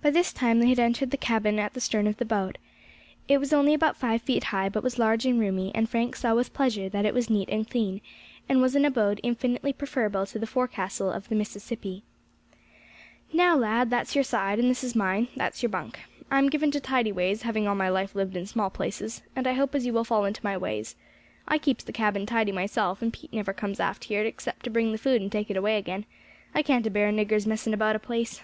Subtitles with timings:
[0.00, 2.56] By this time they had entered the cabin at the stern of the boat.
[3.28, 6.34] It was only about five feet high, but was large and roomy, and Frank saw
[6.34, 8.00] with pleasure that it was neat and clean,
[8.48, 12.02] and was an abode infinitely preferable to the forecastle of the Mississippi.
[13.30, 15.98] "Now, lad, that's your side, and this is mine; that's your bunk.
[16.30, 19.46] I am given to tidy ways, having all my life lived in small places, and
[19.46, 20.96] I hope as you will fall into my ways;
[21.46, 24.92] I keeps the cabin tidy myself, and Pete never comes aft here except to bring
[24.92, 26.06] the food and take it away again;
[26.54, 28.40] I can't a bear niggers messing about a place.